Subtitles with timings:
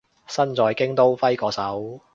[0.25, 1.99] 身在京都揮個手